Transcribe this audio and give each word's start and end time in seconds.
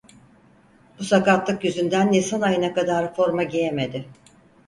Bu 0.99 1.03
sakatlık 1.03 1.63
yüzünden 1.63 2.11
Nisan 2.11 2.41
ayına 2.41 2.73
kadar 2.73 3.15
forma 3.15 3.43
giyemedi. 3.43 4.05